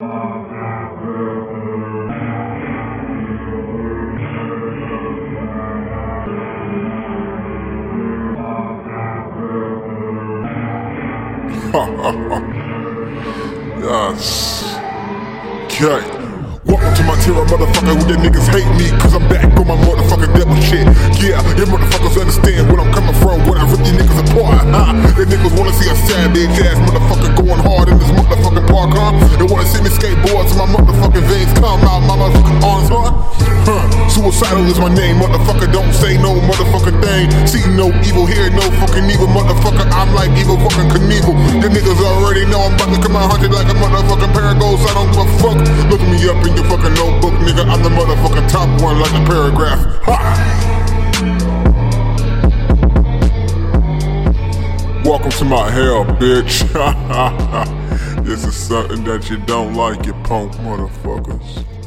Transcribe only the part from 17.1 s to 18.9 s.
terror, motherfucker, where your niggas hate me,